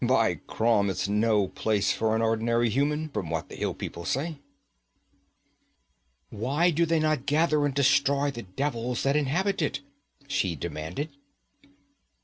[0.03, 4.39] By Crom, it's no place for an ordinary human, from what the hill people say.'
[6.31, 9.81] 'Why do they not gather and destroy the devils that inhabit it?'
[10.27, 11.09] she demanded.